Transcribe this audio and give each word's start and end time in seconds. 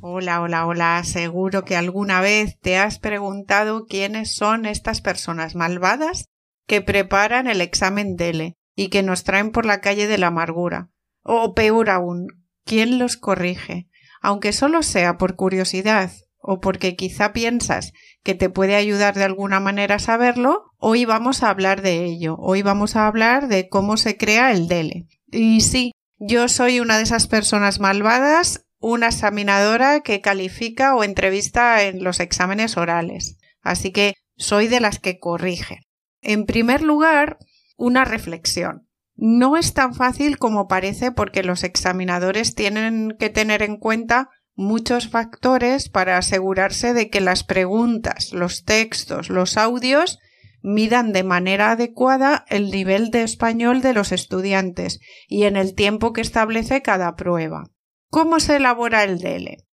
Hola, 0.00 0.40
hola, 0.40 0.66
hola. 0.66 1.02
Seguro 1.04 1.64
que 1.64 1.76
alguna 1.76 2.20
vez 2.20 2.58
te 2.60 2.76
has 2.76 2.98
preguntado 2.98 3.86
quiénes 3.86 4.34
son 4.34 4.66
estas 4.66 5.00
personas 5.00 5.54
malvadas 5.54 6.28
que 6.66 6.80
preparan 6.80 7.46
el 7.46 7.60
examen 7.60 8.16
DELE 8.16 8.56
y 8.74 8.88
que 8.88 9.02
nos 9.02 9.24
traen 9.24 9.52
por 9.52 9.64
la 9.64 9.80
calle 9.80 10.06
de 10.06 10.18
la 10.18 10.28
amargura. 10.28 10.90
O 11.22 11.54
peor 11.54 11.90
aún, 11.90 12.26
¿quién 12.64 12.98
los 12.98 13.16
corrige? 13.16 13.88
Aunque 14.20 14.52
solo 14.52 14.82
sea 14.82 15.18
por 15.18 15.36
curiosidad 15.36 16.12
o 16.38 16.60
porque 16.60 16.96
quizá 16.96 17.32
piensas 17.32 17.92
que 18.22 18.34
te 18.34 18.50
puede 18.50 18.76
ayudar 18.76 19.14
de 19.14 19.24
alguna 19.24 19.60
manera 19.60 19.96
a 19.96 19.98
saberlo, 19.98 20.64
hoy 20.78 21.04
vamos 21.04 21.42
a 21.42 21.50
hablar 21.50 21.82
de 21.82 22.04
ello. 22.04 22.36
Hoy 22.38 22.62
vamos 22.62 22.96
a 22.96 23.06
hablar 23.06 23.48
de 23.48 23.68
cómo 23.68 23.96
se 23.96 24.16
crea 24.16 24.52
el 24.52 24.68
DELE. 24.68 25.06
Y 25.30 25.60
sí, 25.62 25.92
yo 26.18 26.48
soy 26.48 26.80
una 26.80 26.98
de 26.98 27.02
esas 27.02 27.26
personas 27.26 27.80
malvadas, 27.80 28.64
una 28.78 29.06
examinadora 29.08 30.00
que 30.00 30.20
califica 30.20 30.94
o 30.94 31.04
entrevista 31.04 31.82
en 31.82 32.04
los 32.04 32.20
exámenes 32.20 32.76
orales. 32.76 33.38
Así 33.60 33.90
que 33.90 34.14
soy 34.36 34.68
de 34.68 34.80
las 34.80 34.98
que 34.98 35.18
corrige. 35.18 35.80
En 36.20 36.46
primer 36.46 36.82
lugar, 36.82 37.38
una 37.76 38.04
reflexión. 38.04 38.88
No 39.14 39.56
es 39.56 39.74
tan 39.74 39.94
fácil 39.94 40.38
como 40.38 40.68
parece 40.68 41.12
porque 41.12 41.42
los 41.42 41.64
examinadores 41.64 42.54
tienen 42.54 43.14
que 43.18 43.30
tener 43.30 43.62
en 43.62 43.76
cuenta 43.76 44.30
muchos 44.54 45.08
factores 45.08 45.88
para 45.88 46.18
asegurarse 46.18 46.94
de 46.94 47.10
que 47.10 47.20
las 47.20 47.44
preguntas, 47.44 48.32
los 48.32 48.64
textos, 48.64 49.30
los 49.30 49.56
audios 49.56 50.18
midan 50.62 51.12
de 51.12 51.24
manera 51.24 51.72
adecuada 51.72 52.44
el 52.48 52.70
nivel 52.70 53.10
de 53.10 53.22
español 53.22 53.82
de 53.82 53.92
los 53.94 54.12
estudiantes 54.12 55.00
y 55.26 55.44
en 55.44 55.56
el 55.56 55.74
tiempo 55.74 56.12
que 56.12 56.20
establece 56.20 56.82
cada 56.82 57.16
prueba. 57.16 57.64
¿Cómo 58.08 58.40
se 58.40 58.56
elabora 58.56 59.04
el 59.04 59.18
DELE? 59.18 59.66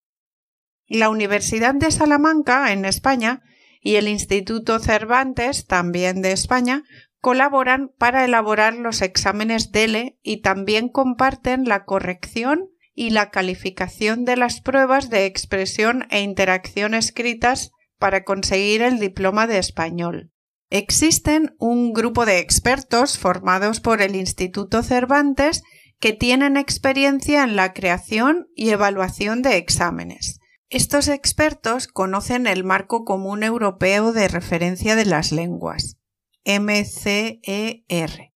La 0.88 1.10
Universidad 1.10 1.76
de 1.76 1.92
Salamanca, 1.92 2.72
en 2.72 2.86
España, 2.86 3.44
y 3.82 3.96
el 3.96 4.08
Instituto 4.08 4.80
Cervantes, 4.80 5.68
también 5.68 6.22
de 6.22 6.32
España, 6.32 6.84
colaboran 7.20 7.92
para 7.98 8.26
elaborar 8.26 8.74
los 8.74 9.02
exámenes 9.02 9.72
DELE 9.72 10.18
y 10.24 10.42
también 10.42 10.90
comparten 10.90 11.66
la 11.66 11.86
corrección 11.86 12.70
y 13.00 13.12
la 13.12 13.32
calificación 13.32 14.26
de 14.26 14.36
las 14.36 14.60
pruebas 14.60 15.10
de 15.10 15.26
expresión 15.26 16.06
e 16.10 16.20
interacción 16.20 16.94
escritas 16.94 17.72
para 17.98 18.26
conseguir 18.26 18.82
el 18.82 19.00
diploma 19.00 19.48
de 19.48 19.58
español. 19.58 20.34
Existen 20.70 21.56
un 21.60 21.94
grupo 21.94 22.26
de 22.26 22.40
expertos 22.40 23.18
formados 23.18 23.80
por 23.80 24.02
el 24.02 24.18
Instituto 24.18 24.84
Cervantes 24.84 25.64
que 26.02 26.12
tienen 26.12 26.58
experiencia 26.58 27.46
en 27.46 27.56
la 27.56 27.72
creación 27.72 28.50
y 28.54 28.72
evaluación 28.72 29.44
de 29.44 29.56
exámenes. 29.56 30.42
Estos 30.70 31.08
expertos 31.08 31.88
conocen 31.88 32.48
el 32.48 32.66
Marco 32.66 33.06
Común 33.06 33.44
Europeo 33.44 34.12
de 34.12 34.28
Referencia 34.28 34.98
de 34.98 35.06
las 35.06 35.32
Lenguas, 35.32 35.96
MCER, 36.44 38.34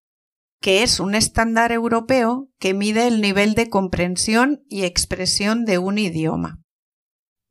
que 0.63 0.81
es 0.81 1.01
un 1.01 1.13
estándar 1.13 1.73
europeo 1.73 2.47
que 2.57 2.73
mide 2.73 3.05
el 3.05 3.19
nivel 3.19 3.53
de 3.53 3.69
comprensión 3.69 4.63
y 4.69 4.85
expresión 4.85 5.65
de 5.65 5.77
un 5.77 5.97
idioma. 5.97 6.61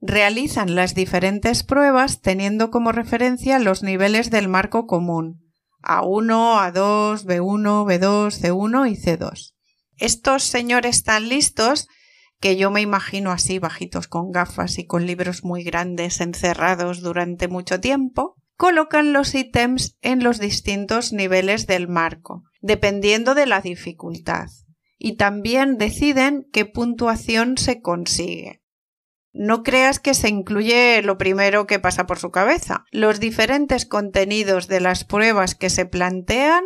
Realizan 0.01 0.75
las 0.75 0.95
diferentes 0.95 1.63
pruebas 1.63 2.23
teniendo 2.23 2.71
como 2.71 2.91
referencia 2.91 3.59
los 3.59 3.83
niveles 3.83 4.31
del 4.31 4.49
marco 4.49 4.87
común 4.87 5.43
A1, 5.83 6.73
A2, 6.73 7.27
B1, 7.27 7.85
B2, 7.85 8.41
C1 8.41 8.91
y 8.91 8.97
C2. 8.97 9.53
Estos 9.99 10.45
señores 10.45 10.97
están 10.97 11.29
listos 11.29 11.89
que 12.41 12.57
yo 12.57 12.71
me 12.71 12.81
imagino 12.81 13.31
así 13.31 13.59
bajitos 13.59 14.09
con 14.09 14.31
gafas 14.31 14.79
y 14.79 14.87
con 14.87 15.05
libros 15.05 15.45
muy 15.45 15.65
grandes 15.65 16.23
encerrados 16.23 17.03
durante 17.03 17.47
mucho 17.47 17.79
tiempo, 17.79 18.42
colocan 18.63 19.13
los 19.13 19.35
ítems 19.35 19.99
en 20.03 20.23
los 20.23 20.39
distintos 20.39 21.13
niveles 21.13 21.67
del 21.67 21.89
marco, 21.89 22.45
dependiendo 22.61 23.35
de 23.35 23.47
la 23.47 23.61
dificultad, 23.61 24.51
y 24.99 25.17
también 25.17 25.79
deciden 25.79 26.47
qué 26.53 26.65
puntuación 26.65 27.59
se 27.59 27.81
consigue. 27.81 28.63
No 29.33 29.65
creas 29.65 29.99
que 29.99 30.15
se 30.15 30.29
incluye 30.29 31.03
lo 31.03 31.19
primero 31.19 31.67
que 31.67 31.81
pasa 31.81 32.07
por 32.07 32.21
su 32.21 32.31
cabeza. 32.31 32.85
Los 32.93 33.19
diferentes 33.19 33.85
contenidos 33.85 34.69
de 34.69 34.79
las 34.79 35.03
pruebas 35.03 35.57
que 35.57 35.69
se 35.69 35.85
plantean 35.85 36.63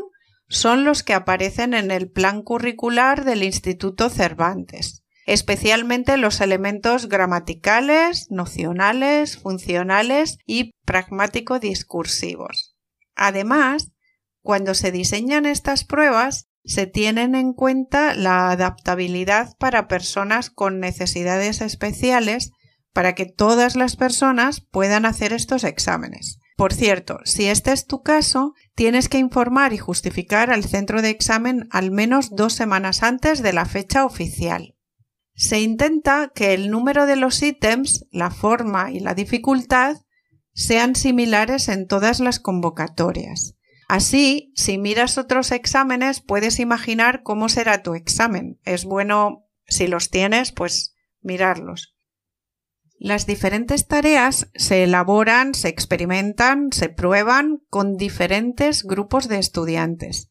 son 0.48 0.84
los 0.84 1.02
que 1.02 1.14
aparecen 1.14 1.72
en 1.72 1.90
el 1.90 2.10
plan 2.10 2.42
curricular 2.42 3.24
del 3.24 3.42
Instituto 3.42 4.10
Cervantes 4.10 5.05
especialmente 5.26 6.16
los 6.16 6.40
elementos 6.40 7.08
gramaticales, 7.08 8.30
nocionales, 8.30 9.36
funcionales 9.36 10.38
y 10.46 10.70
pragmático-discursivos. 10.86 12.76
Además, 13.16 13.90
cuando 14.42 14.74
se 14.74 14.92
diseñan 14.92 15.44
estas 15.44 15.84
pruebas, 15.84 16.46
se 16.64 16.86
tienen 16.86 17.34
en 17.34 17.52
cuenta 17.52 18.14
la 18.14 18.50
adaptabilidad 18.50 19.56
para 19.58 19.88
personas 19.88 20.50
con 20.50 20.80
necesidades 20.80 21.60
especiales 21.60 22.52
para 22.92 23.14
que 23.14 23.26
todas 23.26 23.76
las 23.76 23.96
personas 23.96 24.60
puedan 24.60 25.04
hacer 25.04 25.32
estos 25.32 25.64
exámenes. 25.64 26.38
Por 26.56 26.72
cierto, 26.72 27.18
si 27.24 27.46
este 27.46 27.72
es 27.72 27.86
tu 27.86 28.02
caso, 28.02 28.54
tienes 28.74 29.08
que 29.08 29.18
informar 29.18 29.74
y 29.74 29.78
justificar 29.78 30.50
al 30.50 30.64
centro 30.64 31.02
de 31.02 31.10
examen 31.10 31.68
al 31.70 31.90
menos 31.90 32.30
dos 32.30 32.54
semanas 32.54 33.02
antes 33.02 33.42
de 33.42 33.52
la 33.52 33.66
fecha 33.66 34.06
oficial. 34.06 34.75
Se 35.36 35.60
intenta 35.60 36.32
que 36.34 36.54
el 36.54 36.70
número 36.70 37.04
de 37.04 37.16
los 37.16 37.42
ítems, 37.42 38.06
la 38.10 38.30
forma 38.30 38.90
y 38.90 39.00
la 39.00 39.14
dificultad 39.14 39.98
sean 40.54 40.96
similares 40.96 41.68
en 41.68 41.86
todas 41.86 42.20
las 42.20 42.40
convocatorias. 42.40 43.54
Así, 43.86 44.50
si 44.56 44.78
miras 44.78 45.18
otros 45.18 45.52
exámenes, 45.52 46.22
puedes 46.22 46.58
imaginar 46.58 47.22
cómo 47.22 47.50
será 47.50 47.82
tu 47.82 47.94
examen. 47.94 48.58
Es 48.64 48.86
bueno, 48.86 49.44
si 49.68 49.86
los 49.86 50.08
tienes, 50.08 50.52
pues 50.52 50.94
mirarlos. 51.20 51.94
Las 52.98 53.26
diferentes 53.26 53.86
tareas 53.86 54.48
se 54.54 54.84
elaboran, 54.84 55.54
se 55.54 55.68
experimentan, 55.68 56.72
se 56.72 56.88
prueban 56.88 57.58
con 57.68 57.98
diferentes 57.98 58.84
grupos 58.84 59.28
de 59.28 59.38
estudiantes. 59.38 60.30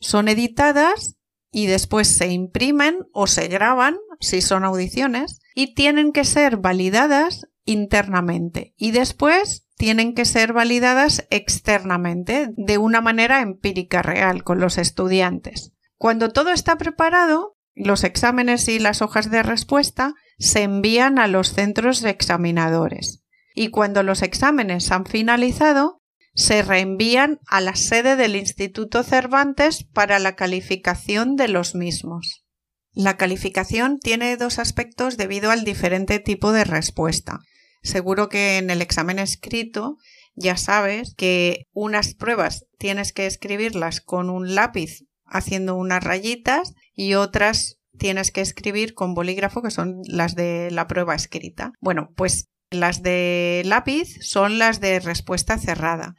Son 0.00 0.28
editadas 0.28 1.17
y 1.50 1.66
después 1.66 2.08
se 2.08 2.28
imprimen 2.28 3.06
o 3.12 3.26
se 3.26 3.48
graban 3.48 3.96
si 4.20 4.42
son 4.42 4.64
audiciones 4.64 5.40
y 5.54 5.74
tienen 5.74 6.12
que 6.12 6.24
ser 6.24 6.58
validadas 6.58 7.46
internamente 7.64 8.74
y 8.76 8.90
después 8.90 9.66
tienen 9.76 10.14
que 10.14 10.24
ser 10.24 10.52
validadas 10.52 11.26
externamente 11.30 12.50
de 12.56 12.78
una 12.78 13.00
manera 13.00 13.40
empírica 13.40 14.02
real 14.02 14.42
con 14.42 14.58
los 14.58 14.78
estudiantes. 14.78 15.72
Cuando 15.96 16.30
todo 16.30 16.50
está 16.50 16.76
preparado, 16.76 17.56
los 17.74 18.02
exámenes 18.02 18.68
y 18.68 18.78
las 18.78 19.02
hojas 19.02 19.30
de 19.30 19.42
respuesta 19.42 20.14
se 20.38 20.62
envían 20.62 21.18
a 21.18 21.28
los 21.28 21.52
centros 21.52 22.02
examinadores 22.04 23.22
y 23.58 23.70
cuando 23.70 24.04
los 24.04 24.22
exámenes 24.22 24.90
han 24.92 25.04
finalizado, 25.04 26.00
se 26.38 26.62
reenvían 26.62 27.40
a 27.48 27.60
la 27.60 27.74
sede 27.74 28.14
del 28.14 28.36
Instituto 28.36 29.02
Cervantes 29.02 29.82
para 29.82 30.20
la 30.20 30.36
calificación 30.36 31.34
de 31.34 31.48
los 31.48 31.74
mismos. 31.74 32.44
La 32.92 33.16
calificación 33.16 33.98
tiene 33.98 34.36
dos 34.36 34.60
aspectos 34.60 35.16
debido 35.16 35.50
al 35.50 35.64
diferente 35.64 36.20
tipo 36.20 36.52
de 36.52 36.62
respuesta. 36.62 37.40
Seguro 37.82 38.28
que 38.28 38.58
en 38.58 38.70
el 38.70 38.82
examen 38.82 39.18
escrito 39.18 39.96
ya 40.36 40.56
sabes 40.56 41.16
que 41.16 41.64
unas 41.72 42.14
pruebas 42.14 42.66
tienes 42.78 43.12
que 43.12 43.26
escribirlas 43.26 44.00
con 44.00 44.30
un 44.30 44.54
lápiz 44.54 45.00
haciendo 45.24 45.74
unas 45.74 46.04
rayitas 46.04 46.74
y 46.94 47.14
otras 47.14 47.80
tienes 47.98 48.30
que 48.30 48.42
escribir 48.42 48.94
con 48.94 49.14
bolígrafo 49.14 49.60
que 49.60 49.72
son 49.72 50.02
las 50.06 50.36
de 50.36 50.70
la 50.70 50.86
prueba 50.86 51.16
escrita. 51.16 51.72
Bueno, 51.80 52.10
pues 52.14 52.48
las 52.70 53.02
de 53.02 53.62
lápiz 53.64 54.18
son 54.20 54.58
las 54.60 54.78
de 54.80 55.00
respuesta 55.00 55.58
cerrada 55.58 56.14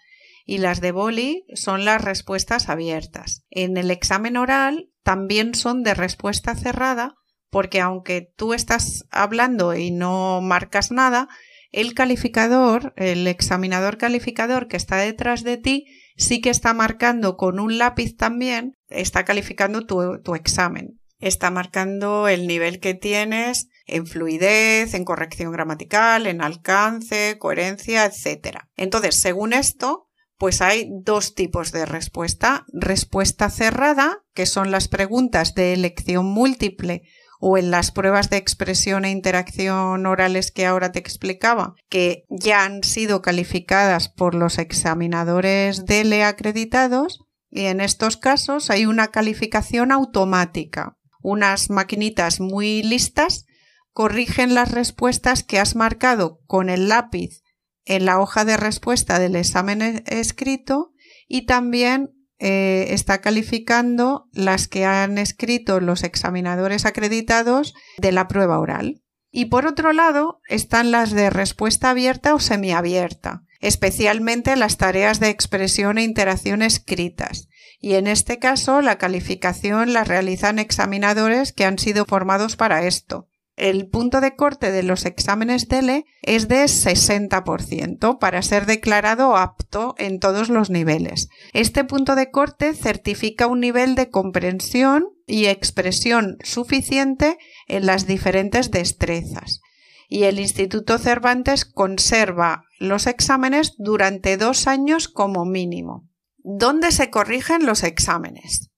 y 0.50 0.58
las 0.58 0.82
de 0.82 0.92
boli 0.92 1.46
son 1.54 1.86
las 1.86 2.04
respuestas 2.04 2.70
abiertas. 2.70 3.44
En 3.52 3.78
el 3.78 3.92
examen 3.92 4.36
oral 4.36 4.90
también 5.04 5.54
son 5.54 5.84
de 5.84 5.94
respuesta 5.94 6.56
cerrada 6.56 7.14
porque 7.52 7.82
aunque 7.82 8.32
tú 8.36 8.56
estás 8.56 9.06
hablando 9.12 9.76
y 9.76 9.92
no 9.92 10.42
marcas 10.42 10.90
nada, 10.90 11.28
el 11.72 11.94
calificador, 11.94 12.94
el 12.96 13.28
examinador 13.28 14.00
calificador 14.00 14.68
que 14.68 14.78
está 14.78 14.98
detrás 14.98 15.44
de 15.44 15.58
ti, 15.58 15.86
sí 16.18 16.42
que 16.42 16.50
está 16.50 16.74
marcando 16.74 17.38
con 17.38 17.60
un 17.60 17.78
lápiz 17.78 18.18
también, 18.18 18.76
está 18.88 19.26
calificando 19.26 19.86
tu, 19.86 20.34
examen. 20.34 21.00
Está 21.20 21.52
marcando 21.52 22.28
el 22.28 22.48
nivel 22.48 22.80
que 22.80 22.96
tienes 22.96 23.68
en 23.86 24.08
fluidez, 24.08 24.96
en 24.96 25.06
corrección 25.06 25.52
gramatical, 25.52 26.26
en 26.26 26.42
alcance, 26.42 27.38
coherencia, 27.38 28.06
etc. 28.06 28.62
Entonces, 28.76 29.20
según 29.20 29.54
esto, 29.54 30.09
pues 30.40 30.62
hay 30.62 30.90
dos 30.90 31.36
tipos 31.36 31.72
de 31.74 31.86
respuesta. 31.86 32.66
Respuesta 32.72 33.50
cerrada, 33.50 34.24
que 34.34 34.46
son 34.46 34.72
las 34.72 34.88
preguntas 34.88 35.54
de 35.54 35.74
elección 35.74 36.26
múltiple 36.26 37.04
o 37.42 37.58
en 37.58 37.72
las 37.72 37.92
pruebas 37.92 38.30
de 38.30 38.38
expresión 38.38 39.04
e 39.04 39.12
interacción 39.12 40.06
orales 40.06 40.52
que 40.52 40.66
ahora 40.66 40.92
te 40.94 41.00
explicaba, 41.00 41.76
que 41.90 42.24
ya 42.30 42.64
han 42.64 42.84
sido 42.84 43.22
calificadas 43.22 44.08
por 44.08 44.34
los 44.34 44.58
examinadores 44.58 45.86
DELE 45.86 46.24
acreditados, 46.24 47.20
y 47.50 47.66
en 47.66 47.82
estos 47.82 48.16
casos 48.16 48.70
hay 48.70 48.86
una 48.86 49.10
calificación 49.10 49.92
automática. 49.92 50.98
Unas 51.22 51.70
maquinitas 51.70 52.40
muy 52.40 52.82
listas 52.82 53.46
corrigen 53.92 54.54
las 54.54 54.72
respuestas 54.72 55.44
que 55.44 55.60
has 55.60 55.76
marcado 55.76 56.40
con 56.46 56.70
el 56.70 56.88
lápiz 56.88 57.42
en 57.90 58.06
la 58.06 58.20
hoja 58.20 58.46
de 58.46 58.56
respuesta 58.56 59.20
del 59.20 59.36
examen 59.36 59.82
e-, 59.82 60.04
escrito 60.06 60.94
y 61.28 61.46
también 61.46 62.12
eh, 62.38 62.88
está 62.92 63.20
calificando 63.20 64.30
las 64.32 64.68
que 64.70 64.86
han 64.86 65.18
escrito 65.18 65.82
los 65.82 66.04
examinadores 66.04 66.86
acreditados 66.86 67.74
de 67.98 68.14
la 68.14 68.28
prueba 68.30 68.60
oral. 68.60 69.02
Y 69.32 69.46
por 69.46 69.66
otro 69.66 69.92
lado 69.92 70.40
están 70.48 70.92
las 70.92 71.12
de 71.12 71.30
respuesta 71.30 71.90
abierta 71.90 72.34
o 72.34 72.40
semiabierta, 72.40 73.44
especialmente 73.60 74.56
las 74.56 74.78
tareas 74.78 75.20
de 75.20 75.30
expresión 75.30 75.98
e 75.98 76.04
interacción 76.04 76.62
escritas. 76.62 77.50
Y 77.80 77.96
en 77.96 78.08
este 78.08 78.40
caso 78.40 78.82
la 78.82 78.98
calificación 78.98 79.94
la 79.94 80.04
realizan 80.04 80.60
examinadores 80.60 81.54
que 81.54 81.66
han 81.66 81.80
sido 81.80 82.06
formados 82.06 82.56
para 82.56 82.86
esto 82.86 83.30
el 83.60 83.88
punto 83.88 84.22
de 84.22 84.36
corte 84.36 84.72
de 84.72 84.84
los 84.84 85.06
exámenes 85.06 85.68
DELE 85.68 86.06
es 86.22 86.48
de 86.48 86.64
60% 86.64 88.18
para 88.18 88.42
ser 88.42 88.66
declarado 88.66 89.36
apto 89.36 89.96
en 89.98 90.20
todos 90.20 90.50
los 90.50 90.70
niveles. 90.70 91.28
Este 91.54 91.84
punto 91.84 92.16
de 92.16 92.32
corte 92.32 92.74
certifica 92.74 93.48
un 93.48 93.60
nivel 93.60 93.96
de 93.96 94.10
comprensión 94.10 95.10
y 95.28 95.46
expresión 95.48 96.38
suficiente 96.42 97.38
en 97.68 97.86
las 97.86 98.08
diferentes 98.08 98.72
destrezas. 98.72 99.60
Y 100.08 100.24
el 100.24 100.40
Instituto 100.40 100.98
Cervantes 100.98 101.66
conserva 101.66 102.64
los 102.80 103.08
exámenes 103.08 103.76
durante 103.78 104.38
dos 104.38 104.68
años 104.68 105.08
como 105.10 105.46
mínimo. 105.46 106.08
¿Dónde 106.38 106.92
se 106.92 107.10
corrigen 107.10 107.66
los 107.66 107.84
exámenes? 107.84 108.72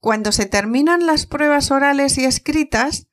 Cuando 0.00 0.32
se 0.32 0.46
terminan 0.46 1.06
las 1.06 1.26
pruebas 1.26 1.70
orales 1.70 2.16
y 2.18 2.24
escritas, 2.24 3.07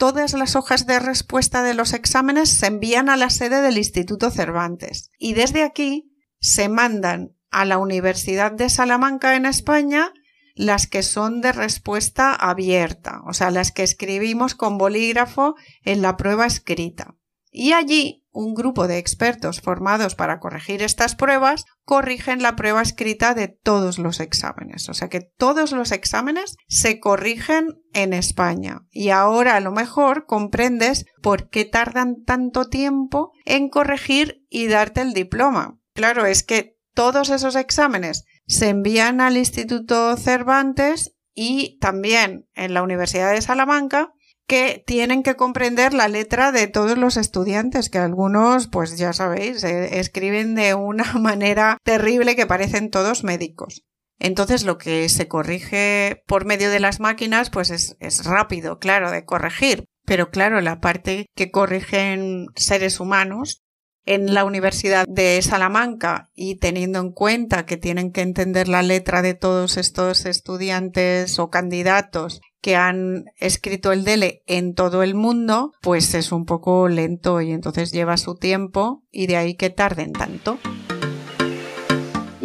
todas 0.00 0.32
las 0.32 0.56
hojas 0.56 0.86
de 0.86 0.98
respuesta 0.98 1.62
de 1.62 1.74
los 1.74 1.92
exámenes 1.92 2.48
se 2.48 2.68
envían 2.68 3.10
a 3.10 3.18
la 3.18 3.28
sede 3.28 3.60
del 3.60 3.76
Instituto 3.76 4.30
Cervantes 4.30 5.10
y 5.18 5.34
desde 5.34 5.62
aquí 5.62 6.10
se 6.40 6.70
mandan 6.70 7.36
a 7.50 7.66
la 7.66 7.76
Universidad 7.76 8.50
de 8.50 8.70
Salamanca 8.70 9.36
en 9.36 9.44
España 9.44 10.14
las 10.54 10.86
que 10.86 11.02
son 11.02 11.42
de 11.42 11.52
respuesta 11.52 12.34
abierta, 12.34 13.20
o 13.26 13.34
sea, 13.34 13.50
las 13.50 13.72
que 13.72 13.82
escribimos 13.82 14.54
con 14.54 14.78
bolígrafo 14.78 15.54
en 15.84 16.00
la 16.00 16.16
prueba 16.16 16.46
escrita. 16.46 17.16
Y 17.50 17.74
allí 17.74 18.19
un 18.32 18.54
grupo 18.54 18.86
de 18.86 18.98
expertos 18.98 19.60
formados 19.60 20.14
para 20.14 20.38
corregir 20.38 20.82
estas 20.82 21.14
pruebas 21.14 21.64
corrigen 21.84 22.42
la 22.42 22.56
prueba 22.56 22.82
escrita 22.82 23.34
de 23.34 23.48
todos 23.48 23.98
los 23.98 24.20
exámenes. 24.20 24.88
O 24.88 24.94
sea 24.94 25.08
que 25.08 25.20
todos 25.20 25.72
los 25.72 25.92
exámenes 25.92 26.56
se 26.68 27.00
corrigen 27.00 27.80
en 27.92 28.12
España. 28.12 28.82
Y 28.90 29.10
ahora 29.10 29.56
a 29.56 29.60
lo 29.60 29.72
mejor 29.72 30.26
comprendes 30.26 31.06
por 31.22 31.48
qué 31.48 31.64
tardan 31.64 32.22
tanto 32.24 32.68
tiempo 32.68 33.32
en 33.44 33.68
corregir 33.68 34.44
y 34.48 34.68
darte 34.68 35.00
el 35.00 35.12
diploma. 35.12 35.78
Claro, 35.94 36.26
es 36.26 36.42
que 36.42 36.76
todos 36.94 37.30
esos 37.30 37.56
exámenes 37.56 38.24
se 38.46 38.68
envían 38.68 39.20
al 39.20 39.36
Instituto 39.36 40.16
Cervantes 40.16 41.16
y 41.34 41.78
también 41.78 42.48
en 42.54 42.74
la 42.74 42.82
Universidad 42.82 43.32
de 43.32 43.42
Salamanca 43.42 44.12
que 44.50 44.82
tienen 44.84 45.22
que 45.22 45.36
comprender 45.36 45.94
la 45.94 46.08
letra 46.08 46.50
de 46.50 46.66
todos 46.66 46.98
los 46.98 47.16
estudiantes, 47.16 47.88
que 47.88 47.98
algunos, 47.98 48.66
pues 48.66 48.98
ya 48.98 49.12
sabéis, 49.12 49.62
eh, 49.62 50.00
escriben 50.00 50.56
de 50.56 50.74
una 50.74 51.04
manera 51.20 51.78
terrible 51.84 52.34
que 52.34 52.48
parecen 52.48 52.90
todos 52.90 53.22
médicos. 53.22 53.84
Entonces 54.18 54.64
lo 54.64 54.76
que 54.76 55.08
se 55.08 55.28
corrige 55.28 56.24
por 56.26 56.46
medio 56.46 56.68
de 56.68 56.80
las 56.80 56.98
máquinas, 56.98 57.48
pues 57.48 57.70
es, 57.70 57.96
es 58.00 58.24
rápido, 58.24 58.80
claro, 58.80 59.12
de 59.12 59.24
corregir. 59.24 59.84
Pero 60.04 60.30
claro, 60.30 60.60
la 60.60 60.80
parte 60.80 61.26
que 61.36 61.52
corrigen 61.52 62.46
seres 62.56 62.98
humanos 62.98 63.62
en 64.10 64.34
la 64.34 64.44
Universidad 64.44 65.06
de 65.06 65.40
Salamanca 65.40 66.30
y 66.34 66.56
teniendo 66.56 66.98
en 66.98 67.12
cuenta 67.12 67.64
que 67.64 67.76
tienen 67.76 68.10
que 68.10 68.22
entender 68.22 68.66
la 68.66 68.82
letra 68.82 69.22
de 69.22 69.34
todos 69.34 69.76
estos 69.76 70.26
estudiantes 70.26 71.38
o 71.38 71.48
candidatos 71.48 72.40
que 72.60 72.74
han 72.74 73.26
escrito 73.38 73.92
el 73.92 74.02
DELE 74.02 74.42
en 74.48 74.74
todo 74.74 75.04
el 75.04 75.14
mundo, 75.14 75.72
pues 75.80 76.12
es 76.14 76.32
un 76.32 76.44
poco 76.44 76.88
lento 76.88 77.40
y 77.40 77.52
entonces 77.52 77.92
lleva 77.92 78.16
su 78.16 78.34
tiempo 78.34 79.04
y 79.12 79.28
de 79.28 79.36
ahí 79.36 79.54
que 79.54 79.70
tarden 79.70 80.12
tanto. 80.12 80.58